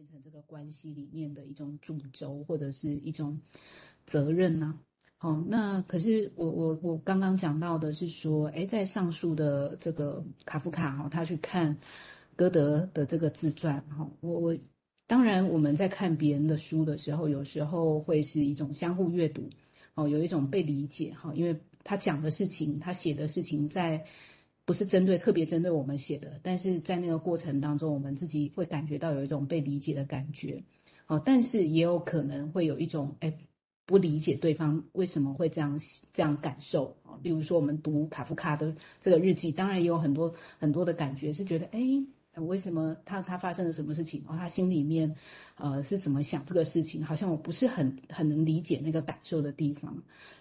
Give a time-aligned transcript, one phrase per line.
[0.00, 3.38] 变成这个关系里面的一种主轴或者是一种
[4.06, 4.80] 责任呢、
[5.18, 11.76] 好，那可是我我我刚刚讲到的是说，哎，在上述的这个卡夫卡哈，他去看
[12.34, 14.56] 歌德的这个自传哈，我我
[15.06, 19.50] 当然我们在看别人的书的时候，有时候会是一种相互阅读，
[19.92, 24.02] 哦，有一种被理解哈，因为他讲的事情，他写的事情在。
[24.70, 30.62] 不是针对特别针对我们写的，但是在那个过程当中，我们自己会感觉到有一种被理解的感觉，
[31.08, 33.36] 哦，但是也有可能会有一种哎
[33.84, 35.76] 不理解对方为什么会这样
[36.12, 37.18] 这样感受啊。
[37.20, 41.80] 例如说，我们读卡夫卡的这个日记，当然也有很多很多的感觉，是觉得哎，
[42.46, 44.22] 为什么他他发生了什么事情？
[44.28, 45.14] 哦，他心里面
[45.56, 47.04] 呃是怎么想这个事情？
[47.04, 49.96] 好像我不是很很能理解那个感受的地方，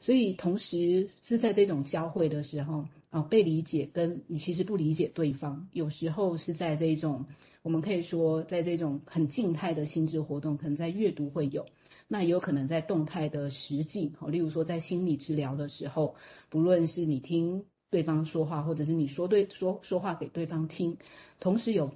[0.00, 2.84] 所以同时是在这种交汇的时候。
[3.14, 7.24] 啊，被理解跟你其实不理解对方，有时候是在这种，
[7.62, 11.64] 我们可以说，在这种很静态的心智活动，可能在阅读会有，
[12.08, 16.16] 那也有可能在动态的实境，好，例如说在心理治疗的时候，
[16.48, 20.96] 不论是你听对方说话，或者是你说对说说话给对方听，
[21.38, 21.88] 同时有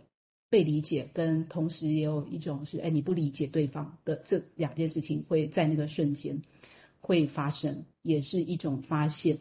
[0.48, 6.41] 被理解，跟同时也有一种是，哎，你不理解对方的这两件事情会在那个瞬间
[7.00, 9.36] 会发生，也是一种发现。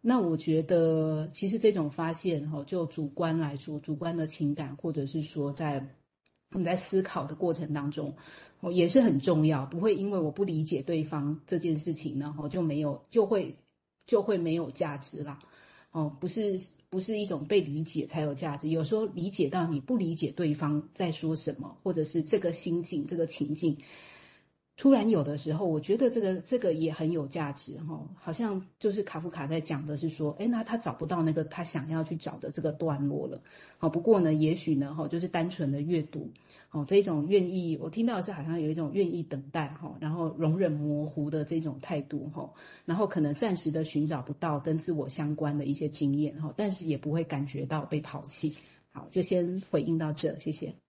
[0.00, 5.84] 那我觉得，其实这种发现，哈，就主观来说，主观的情感，或者是说，在
[6.52, 8.14] 我们在思考的过程当中，
[8.60, 9.66] 哦，也是很重要。
[9.66, 13.56] 不会因为我不理解对方这件事情，然后就没有，就会
[14.06, 15.40] 就会没有价值啦。
[15.96, 18.68] 哦，不是不是一种被理解才有价值。
[18.68, 23.74] 有时候理解到你不理解对方在说什么，或者是这个心境、这个情境。
[24.76, 33.40] 突然有的时候，我觉得这个这个也很有价值哈，好像就是卡夫卡在讲的是说，诶，那他找不到那个他想要去找的这个段落了，
[33.78, 36.30] 好，不过呢，也许呢，哈，就是单纯的阅读，
[36.72, 42.52] 哦，这种愿意，我听到是好像有一种愿意等待哈，然后容忍模糊的这种态度哈，
[42.84, 48.54] 然后可能暂时的寻找不到跟自我相关的一些经验哈，但是也不会感觉到被抛弃。
[48.92, 50.85] 好，就先回应到这，谢谢。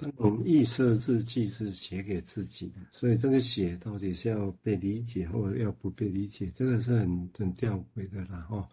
[0.00, 8.68] 但我们预设日记是写给自己的，所以这个写到底是要被理解，或者要不被理解，这个是很很吊诡的啦哈。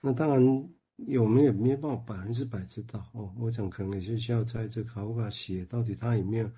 [0.00, 0.40] 那当然，
[1.18, 3.34] 我们也没有办法百分之百知道哦。
[3.36, 6.48] 我想可能也是需要在这卡夫卡写到底他有没有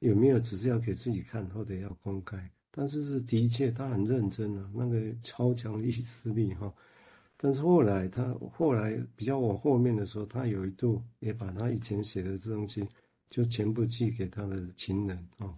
[0.00, 2.50] 有没有只是要给自己看，或者要公开。
[2.70, 6.70] 但是是的确他很认真啊，那个超强的意志力哈。
[7.38, 12.86] 但是后来他后来比较往后面的时候，他有一度也把他以前写的这东西。
[13.28, 15.54] 就全部寄给他的情人哦，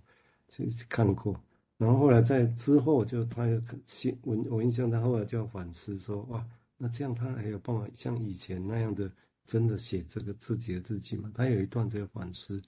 [0.49, 1.39] 去看过，
[1.77, 6.45] 然后后来在之后就他有新我我印象他后来就要反思说哇，
[6.77, 9.11] 那这样他还有办法像以前那样的
[9.47, 11.31] 真的写这个自己的日记吗？
[11.35, 12.61] 他有一段这个反思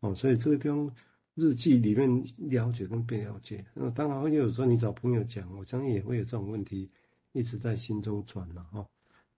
[0.00, 0.90] 哦，所以这个地方
[1.34, 6.90] 日记里面了解跟被了解，那当然也有时候你找朋友讲，我相信也会有这种问题
[7.32, 8.86] 一直在心中转了哈。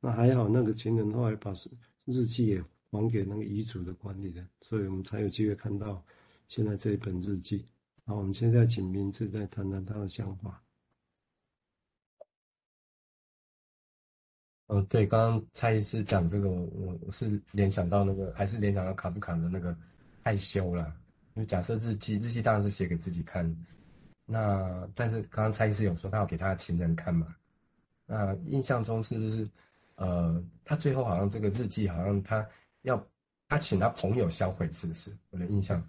[0.00, 1.52] 那还好那个情人后来把
[2.06, 2.64] 日记也。
[2.90, 6.04] 还给那个遗嘱的管理人，所以我们才有机会看到
[6.48, 7.64] 现在这一本日记。
[8.04, 10.60] 好，我们现在请明志再谈谈他的想法。
[14.66, 19.76] 嗯，对，刚刚蔡医师讲这个，我我是联想到那个，还是联想到卡夫卡的那个
[20.24, 20.92] 害羞了。
[21.34, 23.56] 因为假设日记，日记当然是写给自己看，
[24.24, 27.36] 那但是刚刚蔡医师有说他要给他的情人看嘛？
[28.06, 29.48] 那印象中是不是
[29.94, 32.44] 呃，他最后好像这个日记好像他。
[32.82, 33.06] 要
[33.48, 35.10] 他请他朋友销毁，是不是？
[35.30, 35.84] 我的印象，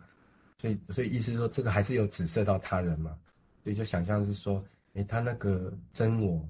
[0.58, 3.18] 所以所以意思是说，这个还是有指涉到他人嘛？
[3.64, 4.64] 所以就想象是说，
[4.94, 6.44] 诶，他那个真我，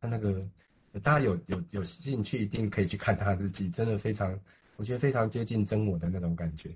[0.00, 0.46] 他那个
[1.02, 4.38] 大家有有有兴趣，一定可以去看他日记，真的非常，
[4.76, 6.70] 我觉得非常接近真我的那种感觉。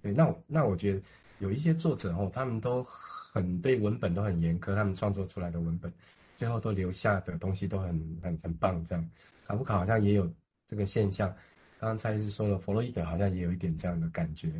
[0.00, 1.02] 对，那那我觉得
[1.38, 5.92] 有一些作者哦，他们都很对文本都很严苛，他们创作出来的文本，
[6.38, 8.84] 最后都留下的东西都很很很棒。
[8.84, 9.10] 这样，
[9.46, 10.32] 卡夫卡好像也有
[10.66, 11.34] 这个现象。
[11.84, 14.50] 刚刚蔡医师说了，弗洛伊德好像也有一点这样的感觉。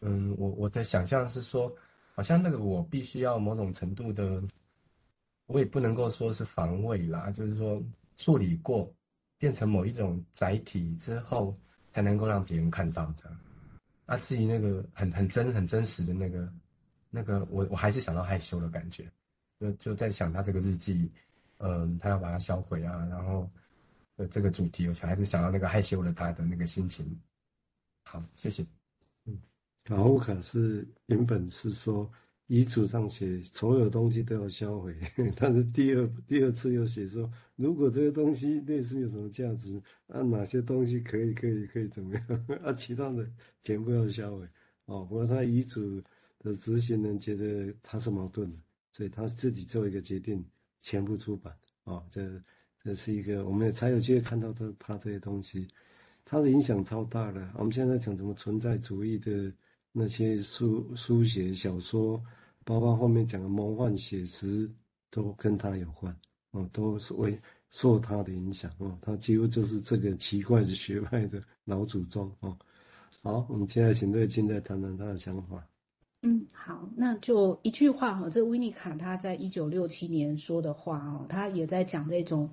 [0.00, 1.74] 嗯，我我的想象是说，
[2.14, 4.40] 好像那个我必须要某种程度的，
[5.46, 7.82] 我也不能够说是防卫啦，就是说
[8.16, 8.88] 处理过，
[9.38, 11.52] 变成某一种载体之后，
[11.92, 13.36] 才能够让别人看到这样。
[14.06, 16.48] 啊，至于那个很很真很真实的那个
[17.10, 19.10] 那个，我我还是想到害羞的感觉，
[19.58, 21.10] 就就在想他这个日记，
[21.58, 23.50] 嗯，他要把它销毁啊，然后。
[24.28, 27.18] 这个主题，我想还是想到那个害羞的他的那个心情。
[28.04, 28.64] 好，谢谢。
[29.24, 29.38] 嗯，
[29.84, 32.10] 卡夫卡是原本是说
[32.46, 34.94] 遗嘱上写所有东西都要销毁，
[35.36, 43.26] 但是第二第二次又写说，如果这个东西类似有什么价值，啊，哪些东西可以可以可以怎么样， 啊，其他的
[43.62, 44.46] 全部要销毁。
[44.86, 46.02] 哦，不过他遗嘱
[46.40, 48.58] 的执行人觉得他是矛盾的，
[48.90, 50.44] 所以他自己做一个决定，
[50.82, 51.56] 全部出版。
[51.84, 52.20] 哦，这
[52.84, 55.68] 这是一个，我们也才有机会看到他他这些东西，
[56.24, 57.48] 他的影响超大的。
[57.56, 59.52] 我们现在讲什么存在主义的
[59.92, 62.20] 那些书书写小说，
[62.64, 64.68] 包括后面讲的魔幻写实，
[65.10, 66.16] 都跟他有关。
[66.50, 67.40] 哦，都是为
[67.70, 68.70] 受他的影响。
[68.78, 72.30] 哦，他几乎就是这个奇怪的学派的老祖宗。
[72.40, 72.58] 哦，
[73.22, 75.66] 好，我们现在请瑞金再谈谈他的想法。
[76.24, 82.48] 嗯，好，那就一句话哈，这个威尼卡他在一九六七年说的话哦，他也在讲这种，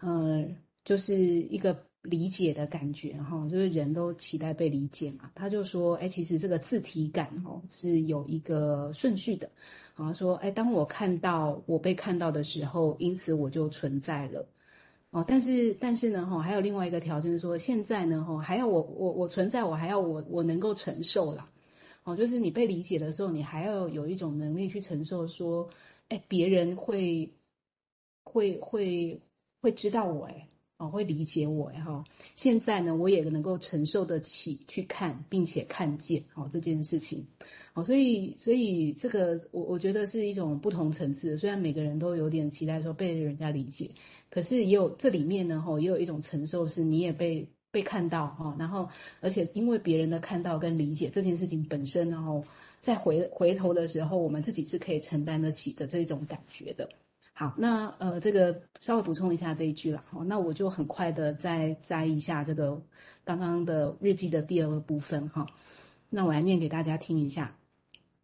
[0.00, 0.44] 呃，
[0.84, 5.30] 就是一个理解的感觉哈，就是人都期待被理解嘛。
[5.34, 9.50] 他就说，哎，其实这个自体感哦是有一个顺序的，
[9.94, 14.46] 啊，说，哎，当我看到我被看到的时候，因此我就存在了，
[15.12, 21.48] 哦，但是但是呢，哈，还有另外一个条件是说，现在呢，哈，还要我我我存在，我还要我我能够承受啦。
[22.08, 25.68] 哦，就是你被理解的时候，你还要有一种能力去承受，说，
[26.08, 27.30] 哎，别人会，
[28.24, 29.20] 会会
[29.60, 32.02] 会知道我，哎，哦，会理解我，哎，哈。
[32.34, 37.26] 现在呢，我也能够承受得起去看，并且看见，哦，这件事情，
[37.74, 41.36] 哦，所以所以这个我我觉得是一种不同层次。
[41.36, 43.90] 虽然每个人都有点期待说被人家理解，
[44.30, 47.46] 可是也有这里面呢，哈，也有一种承受，是你也被。
[47.70, 48.88] 被看到哈，然后
[49.20, 52.44] 而且因为别人的看到跟理解这件事情本身，然后
[52.80, 56.88] 再回回头的时候，我们自己是可以承担得起的这种感觉的。
[57.32, 62.82] 好，那呃这个稍微补充一下这一句了哈，那我就很快的再摘一下这个
[63.24, 65.46] 刚刚的日记的第二个部分哈，
[66.10, 67.54] 那我来念给大家听一下。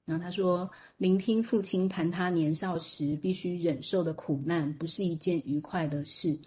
[0.05, 0.69] 然后他说，
[0.99, 6.39] 聆听父亲谈他年少时必须忍受的苦难，不是一件愉快的事。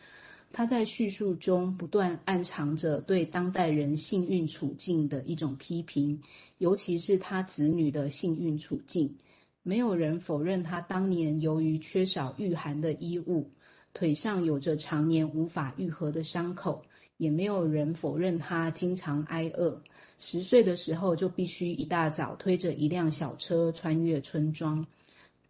[0.51, 6.21] 他在叙述中不断暗藏着对当代人幸运处境的一种批评，
[6.57, 9.15] 尤其是他子女的幸运处境。
[9.61, 13.51] 没有人否认他当年由于缺少御寒的衣物，
[13.93, 16.81] 腿上有着常年无法愈合的伤口；
[17.17, 19.81] 也没有人否认他经常挨饿，
[20.17, 24.87] 十岁的时候就必须一大早推着一辆小车穿越村庄，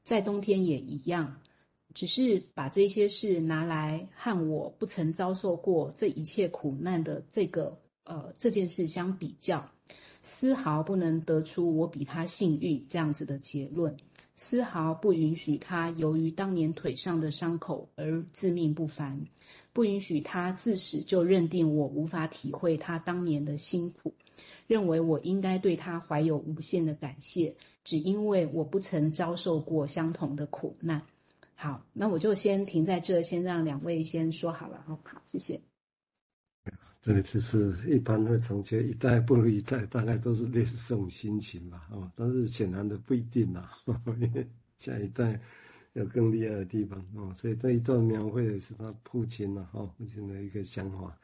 [0.01, 1.37] 在冬天也一样。
[1.97, 9.67] 只是把这些事拿来和我不曾遭受过这一切苦难的这个呃这件事相比较，
[10.21, 13.97] 丝毫不能得出我比他幸运这样子的结论，
[14.35, 19.19] 丝毫不允许他由于当年腿上的伤口而自命不凡，
[19.73, 24.13] 不允许他自始就认定我无法体会他当年的辛苦，
[24.67, 31.01] 认为我应该对他怀有无限的感谢，只因为我不曾遭受过相同的苦难。
[31.59, 34.79] 好，那我就先停在这，先让两位先说好了。
[34.85, 35.59] 好，好，谢谢。
[37.01, 41.87] 这个就是一般会总结一代不如一代，大概都是类似这种心情吧。
[41.89, 43.71] 哦，但是显然的不一定啦，
[44.21, 45.41] 因为下一代
[45.93, 47.33] 有更厉害的地方哦。
[47.35, 51.17] 所以这一段描绘的是他父亲呐，哦，父亲的一个想法。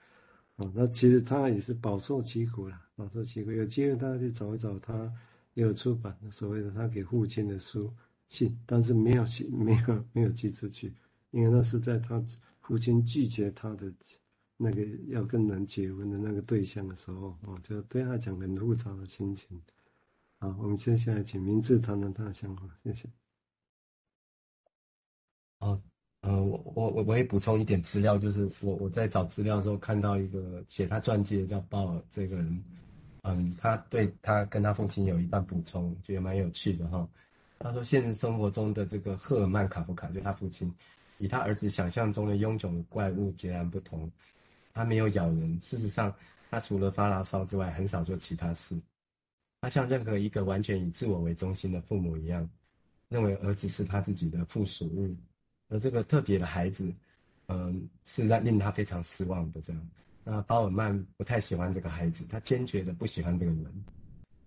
[0.56, 3.52] 哦，那其实他也是饱受其苦了，饱受其苦。
[3.52, 5.14] 有机会大家去找一找他
[5.54, 7.94] 有出版的所谓的他给父亲的书。
[8.28, 10.94] 信，但是没有信，没有没有寄出去，
[11.32, 12.24] 因为那是在他
[12.62, 13.92] 父亲拒绝他的
[14.58, 19.62] 那个要跟人结婚的那个对象的时候，哦，就对他讲很复杂的心情。
[20.40, 23.10] 好，我们接下来请明志谈谈他的想法，谢谢。
[25.60, 25.82] 哦，
[26.22, 32.64] 呃，我我我我也补充一点资料，就是我我在找资料的时候看到一个写他传记的叫鲍尔这个人，
[33.22, 37.08] 嗯，他对他跟他父亲有一段补充，觉得蛮有趣的哈。
[37.64, 40.70] 他说，现实生活中的这个赫尔曼·卡夫卡，就他父亲，
[41.18, 44.12] 与他儿子想象中的臃肿的怪物截然不同。
[44.74, 46.14] 他没有咬人，事实上，
[46.52, 48.78] 他除了发牢骚之外，很少做其他事。
[49.62, 52.50] 他像任何一个完全以自我为中心的父母一样，
[53.08, 55.16] 认为儿子是他自己的附属物，
[55.70, 56.92] 而这个特别的孩子，
[57.48, 59.62] 嗯，是让令他非常失望的。
[59.62, 59.90] 这样，
[60.26, 63.86] 那鲍尔曼不太喜欢这个孩子，他坚决的不喜欢这个人。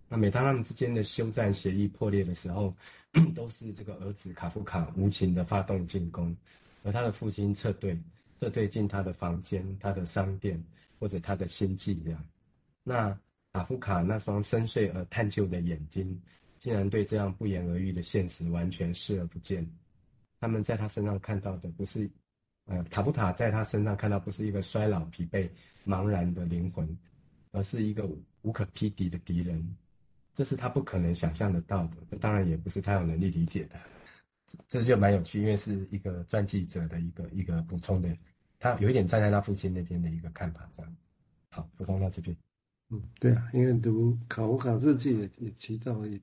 [0.09, 2.75] 那每当他们之间的休战协议破裂的时候，
[3.35, 6.37] 都是这个儿子卡夫卡无情地发动进攻，
[6.85, 7.99] 而他的父亲撤退，
[8.41, 10.63] 撤退进他的房间、他的商店
[11.01, 12.17] 或者他的新伎俩。
[12.85, 13.19] 那
[13.53, 16.23] 卡夫卡那双深邃而探究的眼睛，
[16.59, 19.69] 竟然对这样不言而喻的现实完全视而不见。
[20.39, 22.09] 他们在他身上看到的不是，
[22.67, 25.49] 呃，卡夫卡在他身上看到不是一个衰老、疲惫、
[25.85, 26.97] 茫然的灵魂，
[27.51, 28.09] 而是一个
[28.43, 29.77] 无可匹敌的敌人。
[30.37, 33.77] 这是他不可能想象得到的，当然也不是他有能力理解的。
[34.69, 38.15] 这就蛮有趣，因为是一个传记者的一个一个补充的，
[38.59, 40.97] 他有一点站在他父亲那边的一个看法，这样。
[41.49, 42.37] 好，补充到这边。
[42.91, 46.23] 嗯，对啊，因为读考古考日记也也提到一点。